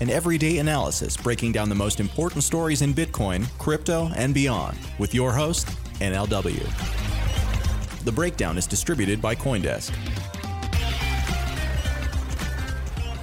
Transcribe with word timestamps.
an 0.00 0.08
everyday 0.08 0.58
analysis 0.58 1.14
breaking 1.14 1.52
down 1.52 1.68
the 1.68 1.74
most 1.74 2.00
important 2.00 2.42
stories 2.42 2.80
in 2.80 2.94
Bitcoin, 2.94 3.46
crypto, 3.58 4.10
and 4.16 4.32
beyond 4.32 4.78
with 4.98 5.14
your 5.14 5.30
host, 5.30 5.68
NLW. 6.00 6.66
The 8.04 8.12
Breakdown 8.12 8.56
is 8.56 8.66
distributed 8.66 9.20
by 9.20 9.34
Coindesk. 9.34 9.92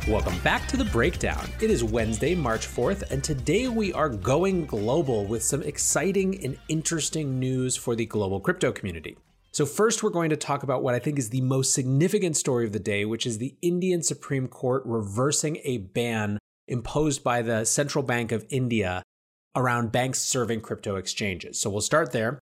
Welcome 0.08 0.38
back 0.40 0.68
to 0.68 0.78
the 0.78 0.86
breakdown. 0.86 1.50
It 1.60 1.72
is 1.72 1.84
Wednesday, 1.84 2.36
March 2.36 2.68
4th, 2.68 3.10
and 3.10 3.24
today 3.24 3.68
we 3.68 3.92
are 3.92 4.08
going 4.08 4.68
global 4.68 5.26
with 5.26 5.44
some 5.44 5.64
exciting 5.64 6.46
and 6.46 6.60
interesting 6.70 7.40
news 7.40 7.76
for 7.76 7.96
the 7.96 8.06
global 8.06 8.40
crypto 8.40 8.72
community. 8.72 9.18
So, 9.52 9.66
first, 9.66 10.04
we're 10.04 10.12
going 10.12 10.30
to 10.30 10.38
talk 10.38 10.62
about 10.62 10.84
what 10.84 10.94
I 10.94 11.00
think 11.00 11.18
is 11.18 11.32
the 11.32 11.42
most 11.42 11.74
significant 11.74 12.38
story 12.38 12.64
of 12.64 12.72
the 12.72 12.80
day, 12.80 13.04
which 13.04 13.26
is 13.26 13.40
the 13.40 13.56
Indian 13.64 14.04
Supreme 14.04 14.48
Court 14.48 14.84
reversing 14.86 15.58
a 15.64 15.80
ban 15.80 16.38
imposed 16.68 17.24
by 17.24 17.42
the 17.42 17.66
Central 17.66 18.04
Bank 18.04 18.32
of 18.32 18.46
India 18.50 19.04
around 19.56 19.92
banks 19.92 20.20
serving 20.20 20.62
crypto 20.62 20.96
exchanges. 20.96 21.60
So, 21.60 21.70
we'll 21.70 21.82
start 21.82 22.12
there. 22.12 22.40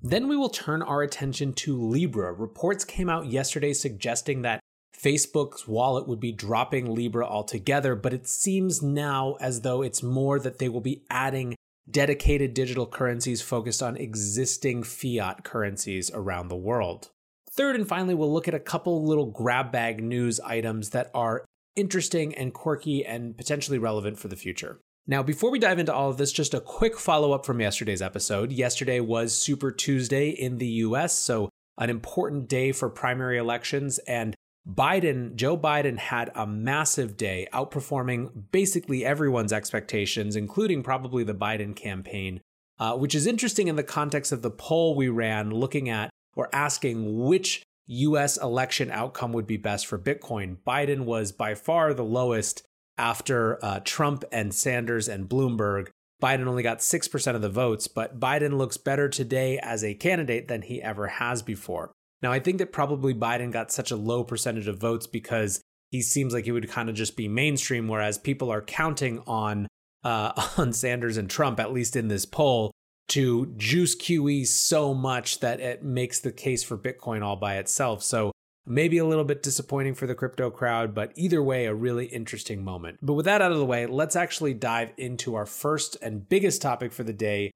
Then 0.00 0.28
we 0.28 0.36
will 0.36 0.48
turn 0.48 0.82
our 0.82 1.02
attention 1.02 1.52
to 1.54 1.76
Libra. 1.76 2.32
Reports 2.32 2.84
came 2.84 3.10
out 3.10 3.26
yesterday 3.26 3.72
suggesting 3.72 4.42
that 4.42 4.60
Facebook's 4.96 5.66
wallet 5.68 6.08
would 6.08 6.20
be 6.20 6.32
dropping 6.32 6.94
Libra 6.94 7.26
altogether, 7.26 7.94
but 7.94 8.12
it 8.12 8.26
seems 8.26 8.82
now 8.82 9.36
as 9.40 9.60
though 9.60 9.82
it's 9.82 10.02
more 10.02 10.38
that 10.40 10.58
they 10.58 10.68
will 10.68 10.80
be 10.80 11.04
adding 11.10 11.54
dedicated 11.90 12.52
digital 12.54 12.86
currencies 12.86 13.40
focused 13.40 13.82
on 13.82 13.96
existing 13.96 14.82
fiat 14.82 15.44
currencies 15.44 16.10
around 16.12 16.48
the 16.48 16.56
world. 16.56 17.10
Third 17.50 17.76
and 17.76 17.88
finally, 17.88 18.14
we'll 18.14 18.32
look 18.32 18.48
at 18.48 18.54
a 18.54 18.60
couple 18.60 19.04
little 19.04 19.26
grab 19.26 19.72
bag 19.72 20.02
news 20.02 20.38
items 20.40 20.90
that 20.90 21.10
are 21.14 21.44
interesting 21.78 22.34
and 22.34 22.52
quirky 22.52 23.06
and 23.06 23.36
potentially 23.36 23.78
relevant 23.78 24.18
for 24.18 24.28
the 24.28 24.36
future. 24.36 24.80
Now, 25.06 25.22
before 25.22 25.50
we 25.50 25.58
dive 25.58 25.78
into 25.78 25.94
all 25.94 26.10
of 26.10 26.18
this, 26.18 26.32
just 26.32 26.52
a 26.52 26.60
quick 26.60 26.98
follow 26.98 27.32
up 27.32 27.46
from 27.46 27.60
yesterday's 27.60 28.02
episode. 28.02 28.52
Yesterday 28.52 29.00
was 29.00 29.32
Super 29.32 29.72
Tuesday 29.72 30.28
in 30.28 30.58
the 30.58 30.66
US, 30.66 31.14
so 31.14 31.48
an 31.78 31.88
important 31.88 32.48
day 32.48 32.72
for 32.72 32.90
primary 32.90 33.38
elections. 33.38 33.98
And 34.00 34.34
Biden, 34.68 35.34
Joe 35.34 35.56
Biden 35.56 35.96
had 35.96 36.30
a 36.34 36.46
massive 36.46 37.16
day, 37.16 37.48
outperforming 37.54 38.50
basically 38.52 39.04
everyone's 39.04 39.52
expectations, 39.52 40.36
including 40.36 40.82
probably 40.82 41.24
the 41.24 41.34
Biden 41.34 41.74
campaign, 41.74 42.42
uh, 42.78 42.94
which 42.94 43.14
is 43.14 43.26
interesting 43.26 43.68
in 43.68 43.76
the 43.76 43.82
context 43.82 44.30
of 44.30 44.42
the 44.42 44.50
poll 44.50 44.94
we 44.94 45.08
ran 45.08 45.50
looking 45.50 45.88
at 45.88 46.10
or 46.36 46.50
asking 46.52 47.24
which 47.24 47.62
US 47.88 48.36
election 48.36 48.90
outcome 48.90 49.32
would 49.32 49.46
be 49.46 49.56
best 49.56 49.86
for 49.86 49.98
Bitcoin. 49.98 50.58
Biden 50.66 51.00
was 51.00 51.32
by 51.32 51.54
far 51.54 51.94
the 51.94 52.04
lowest 52.04 52.62
after 52.96 53.64
uh, 53.64 53.80
Trump 53.84 54.24
and 54.30 54.54
Sanders 54.54 55.08
and 55.08 55.28
Bloomberg. 55.28 55.88
Biden 56.22 56.46
only 56.46 56.62
got 56.62 56.78
6% 56.78 57.34
of 57.34 57.42
the 57.42 57.48
votes, 57.48 57.88
but 57.88 58.18
Biden 58.18 58.58
looks 58.58 58.76
better 58.76 59.08
today 59.08 59.58
as 59.62 59.84
a 59.84 59.94
candidate 59.94 60.48
than 60.48 60.62
he 60.62 60.82
ever 60.82 61.06
has 61.06 61.42
before. 61.42 61.92
Now, 62.20 62.32
I 62.32 62.40
think 62.40 62.58
that 62.58 62.72
probably 62.72 63.14
Biden 63.14 63.52
got 63.52 63.70
such 63.70 63.90
a 63.90 63.96
low 63.96 64.24
percentage 64.24 64.66
of 64.66 64.78
votes 64.78 65.06
because 65.06 65.62
he 65.90 66.02
seems 66.02 66.34
like 66.34 66.44
he 66.44 66.52
would 66.52 66.68
kind 66.68 66.88
of 66.88 66.96
just 66.96 67.16
be 67.16 67.28
mainstream, 67.28 67.88
whereas 67.88 68.18
people 68.18 68.50
are 68.50 68.60
counting 68.60 69.20
on 69.26 69.68
uh, 70.04 70.32
on 70.58 70.72
Sanders 70.72 71.16
and 71.16 71.30
Trump, 71.30 71.60
at 71.60 71.72
least 71.72 71.96
in 71.96 72.08
this 72.08 72.24
poll, 72.24 72.72
to 73.08 73.46
juice 73.56 73.96
QE 73.96 74.46
so 74.46 74.94
much 74.94 75.40
that 75.40 75.60
it 75.60 75.82
makes 75.82 76.20
the 76.20 76.32
case 76.32 76.62
for 76.62 76.76
Bitcoin 76.76 77.22
all 77.22 77.36
by 77.36 77.56
itself. 77.56 78.02
So 78.02 78.32
maybe 78.66 78.98
a 78.98 79.04
little 79.04 79.24
bit 79.24 79.42
disappointing 79.42 79.94
for 79.94 80.06
the 80.06 80.14
crypto 80.14 80.50
crowd, 80.50 80.94
but 80.94 81.12
either 81.16 81.42
way, 81.42 81.66
a 81.66 81.74
really 81.74 82.06
interesting 82.06 82.62
moment. 82.62 82.98
But 83.02 83.14
with 83.14 83.24
that 83.24 83.40
out 83.40 83.52
of 83.52 83.58
the 83.58 83.64
way, 83.64 83.86
let's 83.86 84.16
actually 84.16 84.54
dive 84.54 84.92
into 84.98 85.34
our 85.34 85.46
first 85.46 85.96
and 86.02 86.28
biggest 86.28 86.60
topic 86.60 86.92
for 86.92 87.02
the 87.02 87.12
day 87.12 87.50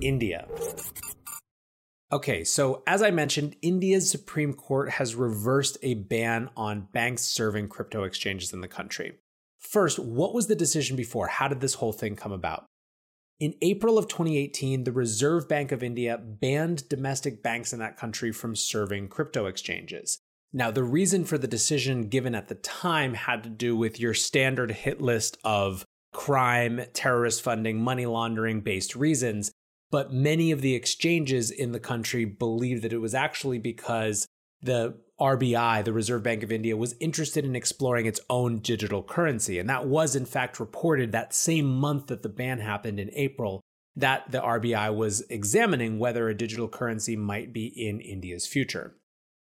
India. 0.00 0.46
Okay, 2.10 2.42
so 2.44 2.82
as 2.86 3.02
I 3.02 3.10
mentioned, 3.10 3.56
India's 3.60 4.10
Supreme 4.10 4.54
Court 4.54 4.90
has 4.90 5.14
reversed 5.14 5.76
a 5.82 5.94
ban 5.94 6.48
on 6.56 6.88
banks 6.92 7.22
serving 7.22 7.68
crypto 7.68 8.04
exchanges 8.04 8.52
in 8.52 8.60
the 8.60 8.68
country. 8.68 9.14
First, 9.58 9.98
what 9.98 10.32
was 10.32 10.46
the 10.46 10.54
decision 10.54 10.96
before? 10.96 11.26
How 11.26 11.48
did 11.48 11.60
this 11.60 11.74
whole 11.74 11.92
thing 11.92 12.16
come 12.16 12.32
about? 12.32 12.64
In 13.40 13.54
April 13.62 13.98
of 13.98 14.08
2018, 14.08 14.82
the 14.82 14.90
Reserve 14.90 15.48
Bank 15.48 15.70
of 15.70 15.84
India 15.84 16.18
banned 16.18 16.88
domestic 16.88 17.40
banks 17.40 17.72
in 17.72 17.78
that 17.78 17.96
country 17.96 18.32
from 18.32 18.56
serving 18.56 19.08
crypto 19.08 19.46
exchanges. 19.46 20.18
Now, 20.52 20.72
the 20.72 20.82
reason 20.82 21.24
for 21.24 21.38
the 21.38 21.46
decision 21.46 22.08
given 22.08 22.34
at 22.34 22.48
the 22.48 22.56
time 22.56 23.14
had 23.14 23.44
to 23.44 23.48
do 23.48 23.76
with 23.76 24.00
your 24.00 24.12
standard 24.12 24.72
hit 24.72 25.00
list 25.00 25.38
of 25.44 25.84
crime, 26.12 26.80
terrorist 26.94 27.42
funding, 27.42 27.80
money 27.80 28.06
laundering 28.06 28.60
based 28.60 28.96
reasons. 28.96 29.52
But 29.92 30.12
many 30.12 30.50
of 30.50 30.60
the 30.60 30.74
exchanges 30.74 31.52
in 31.52 31.70
the 31.70 31.78
country 31.78 32.24
believed 32.24 32.82
that 32.82 32.92
it 32.92 32.98
was 32.98 33.14
actually 33.14 33.58
because 33.58 34.26
the 34.60 34.98
RBI, 35.20 35.84
the 35.84 35.92
Reserve 35.92 36.22
Bank 36.22 36.42
of 36.42 36.52
India, 36.52 36.76
was 36.76 36.94
interested 37.00 37.44
in 37.44 37.56
exploring 37.56 38.06
its 38.06 38.20
own 38.30 38.58
digital 38.58 39.02
currency. 39.02 39.58
And 39.58 39.68
that 39.68 39.86
was, 39.86 40.14
in 40.14 40.24
fact, 40.24 40.60
reported 40.60 41.12
that 41.12 41.34
same 41.34 41.66
month 41.66 42.06
that 42.06 42.22
the 42.22 42.28
ban 42.28 42.60
happened 42.60 43.00
in 43.00 43.10
April, 43.14 43.60
that 43.96 44.30
the 44.30 44.40
RBI 44.40 44.94
was 44.94 45.22
examining 45.22 45.98
whether 45.98 46.28
a 46.28 46.36
digital 46.36 46.68
currency 46.68 47.16
might 47.16 47.52
be 47.52 47.66
in 47.66 48.00
India's 48.00 48.46
future. 48.46 48.94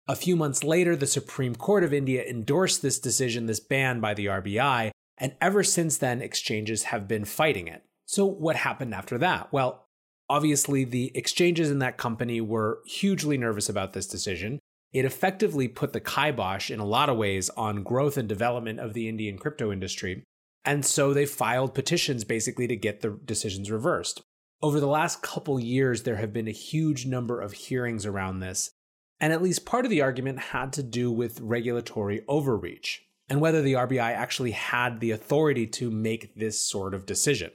A 0.08 0.16
few 0.16 0.34
months 0.34 0.64
later, 0.64 0.96
the 0.96 1.06
Supreme 1.06 1.54
Court 1.54 1.84
of 1.84 1.92
India 1.92 2.24
endorsed 2.24 2.82
this 2.82 2.98
decision, 2.98 3.46
this 3.46 3.60
ban 3.60 4.00
by 4.00 4.14
the 4.14 4.26
RBI, 4.26 4.90
and 5.18 5.34
ever 5.40 5.62
since 5.62 5.98
then, 5.98 6.22
exchanges 6.22 6.84
have 6.84 7.06
been 7.06 7.24
fighting 7.24 7.68
it. 7.68 7.84
So, 8.06 8.24
what 8.24 8.56
happened 8.56 8.94
after 8.94 9.18
that? 9.18 9.52
Well, 9.52 9.86
Obviously, 10.30 10.84
the 10.84 11.10
exchanges 11.16 11.72
in 11.72 11.80
that 11.80 11.96
company 11.96 12.40
were 12.40 12.78
hugely 12.86 13.36
nervous 13.36 13.68
about 13.68 13.94
this 13.94 14.06
decision. 14.06 14.60
It 14.92 15.04
effectively 15.04 15.68
put 15.68 15.92
the 15.92 16.00
kibosh 16.00 16.70
in 16.70 16.80
a 16.80 16.84
lot 16.84 17.08
of 17.08 17.16
ways 17.16 17.48
on 17.50 17.82
growth 17.82 18.16
and 18.16 18.28
development 18.28 18.80
of 18.80 18.92
the 18.92 19.08
Indian 19.08 19.38
crypto 19.38 19.70
industry. 19.70 20.24
And 20.64 20.84
so 20.84 21.14
they 21.14 21.26
filed 21.26 21.74
petitions 21.74 22.24
basically 22.24 22.66
to 22.66 22.76
get 22.76 23.00
the 23.00 23.18
decisions 23.24 23.70
reversed. 23.70 24.22
Over 24.62 24.80
the 24.80 24.86
last 24.86 25.22
couple 25.22 25.58
years, 25.58 26.02
there 26.02 26.16
have 26.16 26.32
been 26.32 26.48
a 26.48 26.52
huge 26.52 27.06
number 27.06 27.40
of 27.40 27.52
hearings 27.52 28.04
around 28.04 28.40
this. 28.40 28.70
And 29.20 29.32
at 29.32 29.42
least 29.42 29.64
part 29.64 29.84
of 29.84 29.90
the 29.90 30.02
argument 30.02 30.38
had 30.38 30.72
to 30.74 30.82
do 30.82 31.10
with 31.12 31.40
regulatory 31.40 32.22
overreach 32.26 33.02
and 33.28 33.40
whether 33.40 33.62
the 33.62 33.74
RBI 33.74 34.00
actually 34.00 34.50
had 34.50 34.98
the 34.98 35.12
authority 35.12 35.66
to 35.66 35.90
make 35.90 36.34
this 36.34 36.60
sort 36.60 36.94
of 36.94 37.06
decision. 37.06 37.52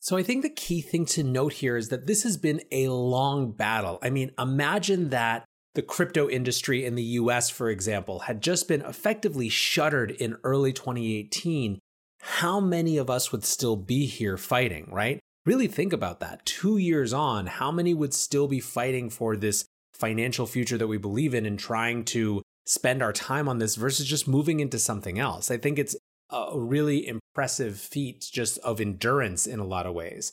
So 0.00 0.16
I 0.16 0.22
think 0.22 0.42
the 0.42 0.50
key 0.50 0.80
thing 0.80 1.06
to 1.06 1.22
note 1.22 1.54
here 1.54 1.76
is 1.76 1.88
that 1.88 2.06
this 2.06 2.24
has 2.24 2.36
been 2.36 2.60
a 2.72 2.88
long 2.88 3.52
battle. 3.52 3.98
I 4.02 4.10
mean, 4.10 4.32
imagine 4.38 5.10
that 5.10 5.44
the 5.78 5.82
crypto 5.82 6.28
industry 6.28 6.84
in 6.84 6.96
the 6.96 7.04
US, 7.04 7.48
for 7.50 7.70
example, 7.70 8.18
had 8.18 8.40
just 8.40 8.66
been 8.66 8.82
effectively 8.82 9.48
shuttered 9.48 10.10
in 10.10 10.36
early 10.42 10.72
2018, 10.72 11.78
how 12.20 12.58
many 12.58 12.96
of 12.96 13.08
us 13.08 13.30
would 13.30 13.44
still 13.44 13.76
be 13.76 14.04
here 14.06 14.36
fighting, 14.36 14.88
right? 14.90 15.20
Really 15.46 15.68
think 15.68 15.92
about 15.92 16.18
that. 16.18 16.44
Two 16.44 16.78
years 16.78 17.12
on, 17.12 17.46
how 17.46 17.70
many 17.70 17.94
would 17.94 18.12
still 18.12 18.48
be 18.48 18.58
fighting 18.58 19.08
for 19.08 19.36
this 19.36 19.66
financial 19.94 20.46
future 20.46 20.76
that 20.78 20.88
we 20.88 20.98
believe 20.98 21.32
in 21.32 21.46
and 21.46 21.60
trying 21.60 22.04
to 22.06 22.42
spend 22.66 23.00
our 23.00 23.12
time 23.12 23.48
on 23.48 23.58
this 23.58 23.76
versus 23.76 24.04
just 24.04 24.26
moving 24.26 24.58
into 24.58 24.80
something 24.80 25.16
else? 25.16 25.48
I 25.48 25.58
think 25.58 25.78
it's 25.78 25.94
a 26.28 26.58
really 26.58 27.06
impressive 27.06 27.78
feat 27.78 28.26
just 28.32 28.58
of 28.64 28.80
endurance 28.80 29.46
in 29.46 29.60
a 29.60 29.64
lot 29.64 29.86
of 29.86 29.94
ways. 29.94 30.32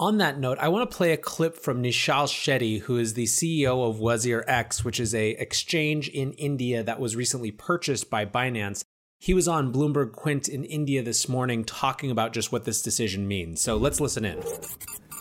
On 0.00 0.18
that 0.18 0.40
note, 0.40 0.58
I 0.60 0.66
want 0.68 0.90
to 0.90 0.96
play 0.96 1.12
a 1.12 1.16
clip 1.16 1.54
from 1.54 1.80
Nischal 1.80 2.26
Shetty, 2.26 2.80
who 2.80 2.98
is 2.98 3.14
the 3.14 3.26
CEO 3.26 3.88
of 3.88 3.98
WazirX, 3.98 4.84
which 4.84 4.98
is 4.98 5.14
a 5.14 5.30
exchange 5.30 6.08
in 6.08 6.32
India 6.32 6.82
that 6.82 6.98
was 6.98 7.14
recently 7.14 7.52
purchased 7.52 8.10
by 8.10 8.26
Binance. 8.26 8.82
He 9.20 9.34
was 9.34 9.46
on 9.46 9.72
Bloomberg 9.72 10.10
Quint 10.10 10.48
in 10.48 10.64
India 10.64 11.00
this 11.00 11.28
morning 11.28 11.64
talking 11.64 12.10
about 12.10 12.32
just 12.32 12.50
what 12.50 12.64
this 12.64 12.82
decision 12.82 13.28
means. 13.28 13.60
So 13.60 13.76
let's 13.76 14.00
listen 14.00 14.24
in. 14.24 14.42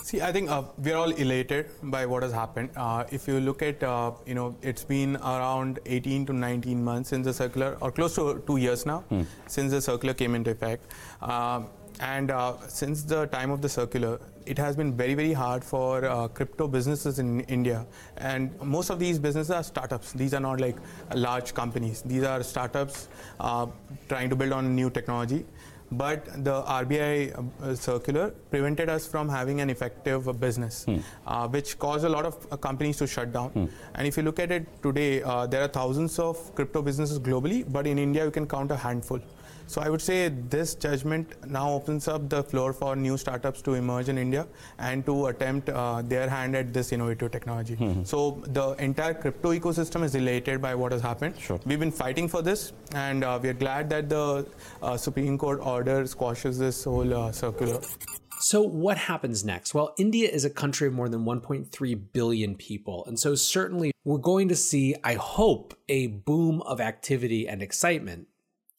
See, 0.02 0.22
I 0.22 0.31
think 0.31 0.50
uh, 0.50 0.64
we're 0.80 0.98
all 0.98 1.12
elated 1.12 1.68
by 1.84 2.08
what 2.08 2.24
has 2.24 2.31
happened. 2.31 2.72
Uh, 2.76 3.04
if 3.12 3.28
you 3.28 3.40
look 3.40 3.62
at, 3.62 3.84
uh, 3.84 4.14
you 4.26 4.34
know, 4.34 4.58
it's 4.64 4.84
been 4.84 5.18
around 5.18 5.80
18 5.86 6.26
to 6.26 6.34
19 6.34 6.84
months 6.84 7.10
since 7.10 7.26
the 7.26 7.34
circular, 7.34 7.78
or 7.80 7.92
close 7.92 8.16
to 8.16 8.42
two 8.48 8.58
years 8.58 8.88
now, 8.88 9.02
hmm. 9.02 9.22
since 9.46 9.72
the 9.72 9.81
circular 9.81 10.16
came 10.16 10.34
into 10.34 10.50
effect. 10.50 10.92
Um, 11.22 11.68
and 12.00 12.31
uh, 12.31 12.57
since 12.68 13.04
the 13.04 13.28
time 13.28 13.51
of 13.51 13.62
the 13.62 13.69
circular, 13.69 14.19
it 14.45 14.57
has 14.57 14.75
been 14.75 14.95
very, 14.95 15.13
very 15.13 15.34
hard 15.34 15.63
for 15.63 16.06
uh, 16.06 16.28
crypto 16.28 16.68
businesses 16.68 17.19
in 17.19 17.42
India. 17.42 17.86
And 18.18 18.60
most 18.62 18.90
of 18.90 19.00
these 19.00 19.19
businesses 19.19 19.51
are 19.51 19.63
startups. 19.63 20.12
These 20.13 20.34
are 20.34 20.40
not 20.40 20.60
like 20.60 20.75
large 21.13 21.54
companies. 21.54 22.01
These 22.01 22.24
are 22.24 22.44
startups 22.44 23.07
uh, 23.40 23.68
trying 24.10 24.30
to 24.30 24.36
build 24.36 24.51
on 24.54 24.75
new 24.75 24.90
technology. 24.90 25.45
But 25.92 26.44
the 26.44 26.63
RBI 26.63 27.51
uh, 27.62 27.75
circular 27.75 28.31
prevented 28.50 28.90
us 28.90 29.06
from 29.06 29.30
having 29.30 29.62
an 29.62 29.69
effective 29.69 30.40
business, 30.40 30.86
hmm. 30.86 30.98
Uh, 31.28 31.48
which 31.48 31.78
caused 31.78 32.04
a 32.04 32.10
lot 32.10 32.25
of 32.25 32.48
uh, 32.51 32.57
companies 32.57 32.98
to 32.98 33.06
shut 33.06 33.31
down. 33.31 33.50
Hmm. 33.50 33.66
And 33.94 34.07
if 34.07 34.18
you 34.18 34.24
look 34.24 34.40
at 34.40 34.51
it 34.51 34.66
today, 34.81 35.19
there 35.19 35.62
are 35.62 35.68
thousands 35.68 36.18
of 36.18 36.56
crypto 36.56 36.81
businesses 36.81 37.19
globally, 37.19 37.72
but 37.72 37.86
in 37.86 38.00
India, 38.00 38.25
you 38.25 38.31
can 38.31 38.48
count 38.48 38.72
a 38.72 38.75
handful. 38.75 39.19
So 39.74 39.81
I 39.81 39.90
would 39.90 40.04
say 40.04 40.30
this 40.30 40.75
judgment 40.75 41.31
now 41.50 41.68
opens 41.72 42.08
up 42.08 42.30
the 42.30 42.44
floor 42.44 42.74
for 42.74 42.96
new 42.96 43.18
startups 43.18 43.64
to 43.64 43.74
emerge 43.74 44.08
in 44.08 44.20
India 44.20 44.46
and 44.78 45.04
to 45.08 45.25
attempt 45.28 45.70
uh, 45.70 46.04
their 46.04 46.30
hand 46.30 46.56
at 46.56 46.72
this 46.74 46.92
innovative 46.92 47.31
technology. 47.31 47.75
Mm-hmm. 47.78 48.04
So 48.04 48.44
the 48.50 48.74
entire 48.74 49.16
crypto 49.16 49.52
ecosystem 49.52 50.04
is 50.04 50.14
elated 50.14 50.62
by 50.62 50.75
what 50.75 50.92
has 50.92 51.02
happened. 51.02 51.40
Sure. 51.40 51.60
We've 51.66 51.80
been 51.80 51.92
fighting 51.92 52.28
for 52.28 52.44
this, 52.44 52.74
and 52.94 53.24
uh, 53.24 53.40
we're 53.42 53.56
glad 53.56 53.90
that 53.90 54.10
the 54.10 54.46
uh, 54.84 54.96
Supreme 54.96 55.40
Court 55.40 55.60
order 55.60 56.06
squashes 56.06 56.60
this 56.60 56.84
whole 56.84 57.12
uh, 57.12 57.31
circular. 57.31 57.81
So, 58.42 58.62
what 58.62 58.98
happens 58.98 59.44
next? 59.44 59.74
Well, 59.74 59.96
India 59.98 60.30
is 60.30 60.46
a 60.46 60.52
country 60.52 60.88
of 60.88 60.94
more 60.94 61.10
than 61.10 61.26
1.3 61.26 62.00
billion 62.12 62.56
people. 62.56 63.06
And 63.08 63.19
so, 63.19 63.34
certainly, 63.34 63.92
we're 64.04 64.18
going 64.18 64.50
to 64.50 64.56
see, 64.56 64.96
I 65.04 65.16
hope, 65.16 65.74
a 65.90 66.08
boom 66.08 66.62
of 66.62 66.80
activity 66.80 67.48
and 67.48 67.64
excitement. 67.64 68.28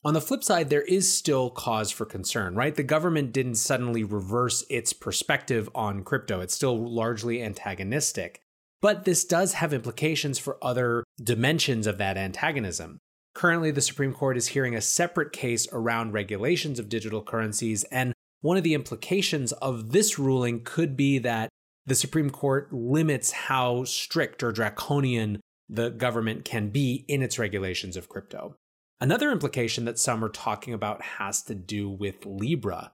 On 0.07 0.13
the 0.13 0.21
flip 0.21 0.45
side, 0.45 0.69
there 0.69 0.83
is 0.83 1.11
still 1.11 1.49
cause 1.49 1.91
for 1.91 2.05
concern, 2.05 2.55
right? 2.55 2.75
The 2.75 2.83
government 2.83 3.33
didn't 3.33 3.55
suddenly 3.55 4.05
reverse 4.05 4.63
its 4.69 4.93
perspective 4.93 5.71
on 5.75 6.05
crypto. 6.05 6.41
It's 6.41 6.55
still 6.55 6.77
largely 6.77 7.43
antagonistic. 7.43 8.43
But 8.83 9.05
this 9.07 9.25
does 9.25 9.55
have 9.55 9.73
implications 9.73 10.39
for 10.39 10.59
other 10.61 11.05
dimensions 11.23 11.87
of 11.87 11.97
that 11.97 12.19
antagonism. 12.19 12.99
Currently, 13.35 13.71
the 13.71 13.81
Supreme 13.81 14.13
Court 14.13 14.37
is 14.37 14.49
hearing 14.49 14.75
a 14.77 14.83
separate 14.83 15.33
case 15.33 15.67
around 15.73 16.13
regulations 16.13 16.79
of 16.79 16.91
digital 16.91 17.23
currencies, 17.23 17.85
and 17.85 18.13
one 18.43 18.59
of 18.59 18.63
the 18.63 18.75
implications 18.75 19.53
of 19.53 19.93
this 19.93 20.19
ruling 20.19 20.65
could 20.65 20.99
be 20.99 21.19
that 21.21 21.49
the 21.87 21.95
Supreme 21.95 22.29
Court 22.29 22.71
limits 22.75 23.33
how 23.33 23.85
strict 23.85 24.43
or 24.43 24.53
draconian 24.53 25.41
the 25.67 25.89
government 25.89 26.45
can 26.45 26.69
be 26.69 27.07
in 27.09 27.23
its 27.23 27.39
regulations 27.39 27.97
of 27.97 28.11
crypto. 28.11 28.55
Another 29.01 29.31
implication 29.31 29.85
that 29.85 29.99
some 29.99 30.25
are 30.25 30.29
talking 30.29 30.73
about 30.73 31.03
has 31.03 31.43
to 31.43 31.55
do 31.55 31.89
with 31.89 32.25
Libra. 32.25 32.93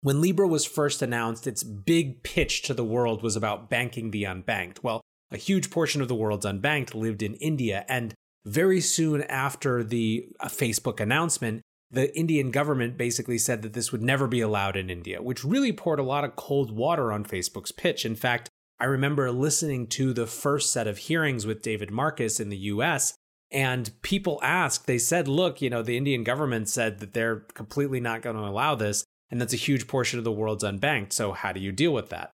When 0.00 0.20
Libra 0.20 0.48
was 0.48 0.64
first 0.64 1.02
announced, 1.02 1.46
its 1.46 1.62
big 1.62 2.22
pitch 2.22 2.62
to 2.62 2.74
the 2.74 2.84
world 2.84 3.22
was 3.22 3.36
about 3.36 3.70
banking 3.70 4.10
the 4.10 4.24
unbanked. 4.24 4.82
Well, 4.82 5.00
a 5.30 5.36
huge 5.36 5.70
portion 5.70 6.02
of 6.02 6.08
the 6.08 6.14
world's 6.14 6.46
unbanked 6.46 6.94
lived 6.94 7.22
in 7.22 7.34
India, 7.34 7.84
and 7.88 8.14
very 8.44 8.80
soon 8.80 9.22
after 9.22 9.84
the 9.84 10.28
uh, 10.40 10.48
Facebook 10.48 10.98
announcement, 10.98 11.62
the 11.90 12.16
Indian 12.18 12.50
government 12.50 12.96
basically 12.96 13.38
said 13.38 13.62
that 13.62 13.74
this 13.74 13.92
would 13.92 14.02
never 14.02 14.26
be 14.26 14.40
allowed 14.40 14.76
in 14.76 14.90
India, 14.90 15.22
which 15.22 15.44
really 15.44 15.72
poured 15.72 16.00
a 16.00 16.04
lot 16.04 16.24
of 16.24 16.36
cold 16.36 16.72
water 16.72 17.12
on 17.12 17.24
Facebook's 17.24 17.72
pitch. 17.72 18.04
In 18.04 18.16
fact, 18.16 18.48
I 18.80 18.86
remember 18.86 19.30
listening 19.30 19.86
to 19.88 20.12
the 20.12 20.26
first 20.26 20.72
set 20.72 20.88
of 20.88 20.98
hearings 20.98 21.46
with 21.46 21.62
David 21.62 21.90
Marcus 21.90 22.40
in 22.40 22.48
the 22.48 22.56
US, 22.56 23.14
and 23.52 23.90
people 24.02 24.40
asked, 24.42 24.86
they 24.86 24.98
said, 24.98 25.28
look, 25.28 25.60
you 25.60 25.68
know, 25.68 25.82
the 25.82 25.96
Indian 25.96 26.24
government 26.24 26.68
said 26.68 27.00
that 27.00 27.12
they're 27.12 27.40
completely 27.54 28.00
not 28.00 28.22
going 28.22 28.36
to 28.36 28.42
allow 28.42 28.74
this. 28.74 29.04
And 29.30 29.40
that's 29.40 29.52
a 29.52 29.58
huge 29.58 29.86
portion 29.86 30.18
of 30.18 30.24
the 30.24 30.32
world's 30.32 30.64
unbanked. 30.64 31.12
So, 31.12 31.32
how 31.32 31.52
do 31.52 31.60
you 31.60 31.72
deal 31.72 31.92
with 31.92 32.10
that? 32.10 32.32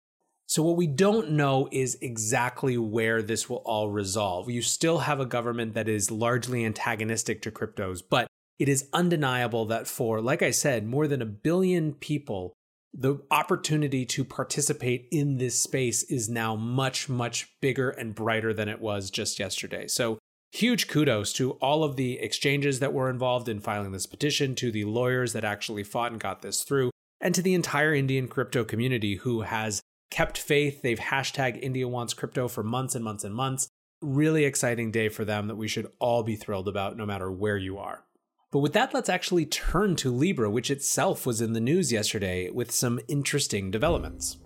So, 0.47 0.63
what 0.63 0.77
we 0.77 0.87
don't 0.87 1.31
know 1.31 1.69
is 1.73 1.97
exactly 2.03 2.77
where 2.77 3.23
this 3.23 3.49
will 3.49 3.63
all 3.65 3.89
resolve. 3.89 4.51
You 4.51 4.61
still 4.61 4.99
have 4.99 5.19
a 5.19 5.25
government 5.25 5.73
that 5.75 5.89
is 5.89 6.11
largely 6.11 6.65
antagonistic 6.67 7.41
to 7.43 7.51
cryptos, 7.51 8.03
but 8.07 8.27
it 8.59 8.69
is 8.69 8.89
undeniable 8.93 9.65
that 9.67 9.87
for, 9.87 10.21
like 10.21 10.43
I 10.43 10.51
said, 10.51 10.87
more 10.87 11.09
than 11.09 11.23
a 11.23 11.27
billion 11.27 11.95
people, 11.95 12.53
the 12.93 13.17
opportunity 13.31 14.05
to 14.05 14.25
participate 14.25 15.09
in 15.11 15.39
this 15.39 15.59
space 15.59 16.03
is 16.03 16.29
now 16.29 16.55
much, 16.57 17.09
much 17.09 17.49
bigger 17.63 17.89
and 17.89 18.15
brighter 18.15 18.53
than 18.53 18.69
it 18.69 18.83
was 18.83 19.11
just 19.11 19.39
yesterday. 19.39 19.89
So, 19.89 20.19
Huge 20.55 20.87
kudos 20.87 21.33
to 21.33 21.53
all 21.53 21.83
of 21.83 21.97
the 21.97 22.19
exchanges 22.19 22.79
that 22.81 22.93
were 22.93 23.09
involved 23.09 23.49
in 23.49 23.59
filing 23.59 23.93
this 23.93 24.05
petition, 24.05 24.55
to 24.57 24.71
the 24.71 24.85
lawyers 24.85 25.33
that 25.33 25.45
actually 25.45 25.83
fought 25.83 26.13
and 26.13 26.21
got 26.21 26.43
this 26.43 26.63
through, 26.63 26.91
and 27.23 27.35
to 27.35 27.41
the 27.41 27.55
entire 27.55 27.95
Indian 27.95 28.29
crypto 28.29 28.63
community 28.63 29.17
who 29.17 29.41
has 29.41 29.81
kept 30.11 30.37
faith. 30.37 30.83
They've 30.83 30.99
hashtag 30.99 31.59
India 31.63 31.89
wants 31.89 32.13
crypto 32.13 32.49
for 32.49 32.63
months 32.63 32.95
and 32.95 33.03
months 33.03 33.25
and 33.25 33.35
months. 33.35 33.67
Really 34.03 34.45
exciting 34.45 34.91
day 34.91 35.09
for 35.09 35.25
them 35.25 35.47
that 35.47 35.57
we 35.57 35.69
should 35.69 35.91
all 35.99 36.23
be 36.23 36.37
thrilled 36.37 36.69
about, 36.69 36.99
no 36.99 37.07
matter 37.07 37.33
where 37.33 37.57
you 37.57 37.79
are. 37.79 38.05
But 38.51 38.59
with 38.59 38.75
that, 38.75 38.93
let's 38.93 39.09
actually 39.09 39.47
turn 39.47 39.97
to 39.97 40.13
Libra, 40.13 40.51
which 40.51 40.71
itself 40.71 41.25
was 41.25 41.41
in 41.41 41.55
the 41.55 41.61
news 41.61 41.91
yesterday 41.91 42.51
with 42.51 42.71
some 42.71 43.01
interesting 43.09 43.71
developments. 43.71 44.37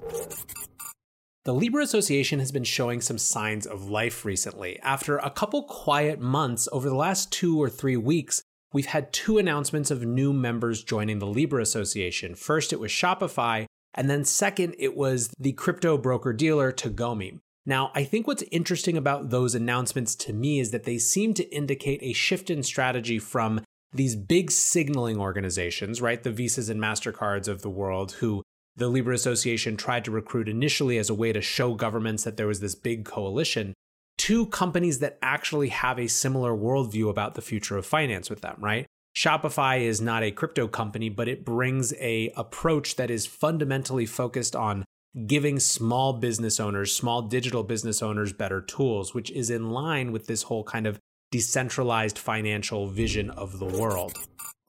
The 1.47 1.55
Libra 1.55 1.85
Association 1.85 2.41
has 2.41 2.51
been 2.51 2.65
showing 2.65 3.01
some 3.01 3.19
signs 3.19 3.69
of 3.69 3.89
life 3.89 4.25
recently. 4.25 4.81
After 4.81 5.19
a 5.19 5.31
couple 5.31 5.63
quiet 5.63 6.19
months 6.19 6.69
over 6.73 6.89
the 6.89 6.97
last 6.97 7.31
two 7.31 7.63
or 7.63 7.71
three 7.71 7.97
weeks, 7.97 8.43
we've 8.73 8.87
had 8.87 9.13
two 9.13 9.39
announcements 9.39 9.93
of 9.93 10.05
new 10.05 10.33
members 10.33 10.83
joining 10.83 11.21
the 11.21 11.27
Libra 11.29 11.63
Association. 11.63 12.35
First, 12.35 12.73
it 12.73 12.81
was 12.81 12.91
Shopify, 12.91 13.67
and 13.95 14.11
then 14.11 14.25
second, 14.25 14.75
it 14.81 14.97
was 14.97 15.31
the 15.39 15.53
crypto 15.53 15.97
broker 15.97 16.33
dealer 16.33 16.73
Tagomi. 16.73 17.39
Now, 17.65 17.93
I 17.95 18.03
think 18.03 18.27
what's 18.27 18.43
interesting 18.51 18.97
about 18.97 19.31
those 19.31 19.55
announcements 19.55 20.17
to 20.17 20.33
me 20.33 20.59
is 20.59 20.73
that 20.73 20.83
they 20.83 20.99
seem 20.99 21.33
to 21.35 21.49
indicate 21.55 22.01
a 22.03 22.13
shift 22.13 22.51
in 22.51 22.65
strategy 22.65 23.21
from 23.21 23.61
these 23.93 24.17
big 24.17 24.51
signaling 24.51 25.21
organizations, 25.21 26.03
right? 26.03 26.21
The 26.21 26.33
Visas 26.33 26.69
and 26.69 26.81
MasterCards 26.81 27.47
of 27.47 27.63
the 27.63 27.71
world, 27.71 28.15
who 28.19 28.43
the 28.77 28.89
Libra 28.89 29.15
Association 29.15 29.77
tried 29.77 30.05
to 30.05 30.11
recruit 30.11 30.49
initially 30.49 30.99
as 30.99 31.09
a 31.09 31.15
way 31.15 31.33
to 31.33 31.41
show 31.41 31.75
governments 31.75 32.25
that 32.25 32.37
there 32.37 32.47
was 32.47 32.61
this 32.61 32.75
big 32.75 33.05
coalition, 33.05 33.73
two 34.19 34.47
companies 34.47 34.99
that 34.99 35.19
actually 35.23 35.69
have 35.69 35.99
a 35.99 36.07
similar 36.07 36.55
worldview 36.55 37.09
about 37.09 37.35
the 37.35 37.43
future 37.43 37.77
of 37.77 37.87
finance 37.87 38.29
with 38.29 38.43
them, 38.43 38.57
right? 38.59 38.87
Shopify 39.17 39.81
is 39.81 40.01
not 40.01 40.23
a 40.23 40.31
crypto 40.31 40.69
company, 40.69 41.09
but 41.09 41.27
it 41.27 41.45
brings 41.45 41.95
a 41.95 42.31
approach 42.37 42.97
that 42.97 43.11
is 43.11 43.25
fundamentally 43.25 44.05
focused 44.05 44.55
on 44.55 44.85
giving 45.27 45.59
small 45.59 46.13
business 46.13 46.61
owners, 46.61 46.95
small 46.95 47.23
digital 47.23 47.63
business 47.63 48.03
owners 48.03 48.35
better 48.35 48.61
tools, 48.61 49.15
which 49.15 49.31
is 49.31 49.49
in 49.49 49.71
line 49.71 50.13
with 50.13 50.27
this 50.27 50.43
whole 50.43 50.65
kind 50.65 50.87
of 50.87 50.99
decentralized 51.31 52.19
financial 52.19 52.89
vision 52.89 53.31
of 53.31 53.59
the 53.59 53.65
world. 53.65 54.13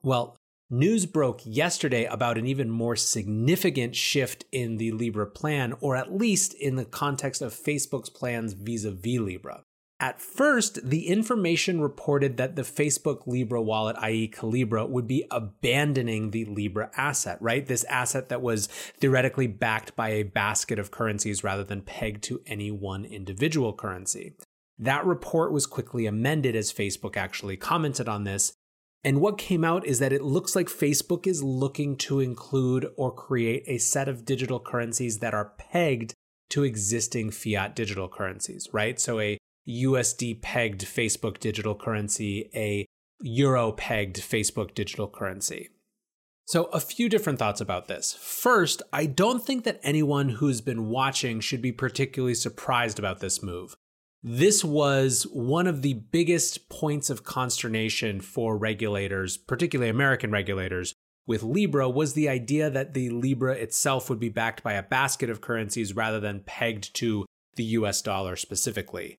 Well, 0.02 0.37
News 0.70 1.06
broke 1.06 1.40
yesterday 1.46 2.04
about 2.04 2.36
an 2.36 2.46
even 2.46 2.68
more 2.68 2.94
significant 2.94 3.96
shift 3.96 4.44
in 4.52 4.76
the 4.76 4.92
Libra 4.92 5.26
plan, 5.26 5.72
or 5.80 5.96
at 5.96 6.14
least 6.14 6.52
in 6.52 6.76
the 6.76 6.84
context 6.84 7.40
of 7.40 7.54
Facebook's 7.54 8.10
plans 8.10 8.52
vis 8.52 8.84
a 8.84 8.90
vis 8.90 9.18
Libra. 9.18 9.62
At 9.98 10.20
first, 10.20 10.90
the 10.90 11.08
information 11.08 11.80
reported 11.80 12.36
that 12.36 12.54
the 12.54 12.62
Facebook 12.62 13.26
Libra 13.26 13.62
wallet, 13.62 13.96
i.e., 14.00 14.28
Calibra, 14.28 14.86
would 14.86 15.08
be 15.08 15.24
abandoning 15.30 16.32
the 16.32 16.44
Libra 16.44 16.90
asset, 16.98 17.38
right? 17.40 17.66
This 17.66 17.84
asset 17.84 18.28
that 18.28 18.42
was 18.42 18.66
theoretically 18.66 19.46
backed 19.46 19.96
by 19.96 20.10
a 20.10 20.22
basket 20.22 20.78
of 20.78 20.90
currencies 20.90 21.42
rather 21.42 21.64
than 21.64 21.80
pegged 21.80 22.22
to 22.24 22.42
any 22.46 22.70
one 22.70 23.06
individual 23.06 23.72
currency. 23.72 24.34
That 24.78 25.06
report 25.06 25.50
was 25.50 25.66
quickly 25.66 26.04
amended 26.04 26.54
as 26.54 26.72
Facebook 26.72 27.16
actually 27.16 27.56
commented 27.56 28.06
on 28.06 28.24
this. 28.24 28.52
And 29.04 29.20
what 29.20 29.38
came 29.38 29.64
out 29.64 29.86
is 29.86 30.00
that 30.00 30.12
it 30.12 30.22
looks 30.22 30.56
like 30.56 30.66
Facebook 30.66 31.26
is 31.26 31.42
looking 31.42 31.96
to 31.98 32.20
include 32.20 32.86
or 32.96 33.14
create 33.14 33.62
a 33.66 33.78
set 33.78 34.08
of 34.08 34.24
digital 34.24 34.58
currencies 34.58 35.18
that 35.18 35.34
are 35.34 35.52
pegged 35.56 36.14
to 36.50 36.64
existing 36.64 37.30
fiat 37.30 37.76
digital 37.76 38.08
currencies, 38.08 38.68
right? 38.72 38.98
So 38.98 39.20
a 39.20 39.38
USD 39.68 40.40
pegged 40.40 40.84
Facebook 40.86 41.38
digital 41.38 41.74
currency, 41.74 42.50
a 42.54 42.86
euro 43.20 43.72
pegged 43.72 44.16
Facebook 44.16 44.74
digital 44.74 45.08
currency. 45.08 45.68
So, 46.46 46.64
a 46.66 46.80
few 46.80 47.10
different 47.10 47.38
thoughts 47.38 47.60
about 47.60 47.88
this. 47.88 48.14
First, 48.14 48.80
I 48.90 49.04
don't 49.04 49.44
think 49.44 49.64
that 49.64 49.80
anyone 49.82 50.30
who's 50.30 50.62
been 50.62 50.88
watching 50.88 51.40
should 51.40 51.60
be 51.60 51.72
particularly 51.72 52.34
surprised 52.34 52.98
about 52.98 53.20
this 53.20 53.42
move. 53.42 53.76
This 54.22 54.64
was 54.64 55.24
one 55.32 55.66
of 55.66 55.82
the 55.82 55.94
biggest 55.94 56.68
points 56.68 57.08
of 57.08 57.24
consternation 57.24 58.20
for 58.20 58.56
regulators, 58.56 59.36
particularly 59.36 59.90
American 59.90 60.30
regulators, 60.30 60.94
with 61.26 61.42
Libra 61.42 61.88
was 61.88 62.14
the 62.14 62.28
idea 62.28 62.70
that 62.70 62.94
the 62.94 63.10
Libra 63.10 63.54
itself 63.54 64.08
would 64.08 64.18
be 64.18 64.28
backed 64.28 64.62
by 64.62 64.72
a 64.72 64.82
basket 64.82 65.30
of 65.30 65.40
currencies 65.40 65.94
rather 65.94 66.18
than 66.18 66.40
pegged 66.40 66.94
to 66.94 67.26
the 67.54 67.64
US 67.64 68.02
dollar 68.02 68.34
specifically 68.34 69.18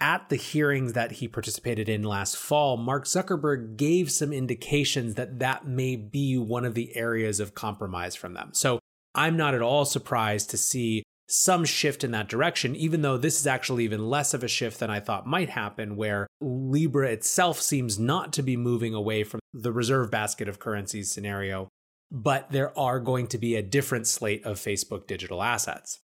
at 0.00 0.28
the 0.30 0.36
hearings 0.36 0.94
that 0.94 1.12
he 1.12 1.28
participated 1.28 1.88
in 1.88 2.02
last 2.02 2.36
fall, 2.36 2.76
Mark 2.76 3.04
Zuckerberg 3.04 3.76
gave 3.76 4.10
some 4.10 4.32
indications 4.32 5.14
that 5.14 5.38
that 5.40 5.66
may 5.66 5.94
be 5.94 6.38
one 6.38 6.64
of 6.64 6.74
the 6.74 6.96
areas 6.96 7.38
of 7.38 7.54
compromise 7.54 8.14
from 8.14 8.32
them. 8.34 8.50
So 8.52 8.80
I'm 9.14 9.36
not 9.36 9.54
at 9.54 9.62
all 9.62 9.84
surprised 9.84 10.50
to 10.50 10.56
see 10.56 11.02
some 11.30 11.64
shift 11.64 12.02
in 12.02 12.10
that 12.10 12.28
direction, 12.28 12.74
even 12.74 13.02
though 13.02 13.16
this 13.16 13.38
is 13.38 13.46
actually 13.46 13.84
even 13.84 14.08
less 14.08 14.34
of 14.34 14.42
a 14.42 14.48
shift 14.48 14.80
than 14.80 14.90
I 14.90 15.00
thought 15.00 15.26
might 15.26 15.50
happen, 15.50 15.96
where 15.96 16.26
Libra 16.40 17.08
itself 17.08 17.60
seems 17.60 17.98
not 17.98 18.32
to 18.34 18.42
be 18.42 18.56
moving 18.56 18.94
away 18.94 19.24
from 19.24 19.40
the 19.52 19.72
reserve 19.72 20.10
basket 20.10 20.48
of 20.48 20.58
currencies 20.58 21.10
scenario, 21.10 21.68
but 22.10 22.50
there 22.50 22.76
are 22.78 22.98
going 22.98 23.26
to 23.28 23.38
be 23.38 23.54
a 23.54 23.62
different 23.62 24.06
slate 24.06 24.44
of 24.44 24.58
Facebook 24.58 25.06
digital 25.06 25.42
assets. 25.42 26.00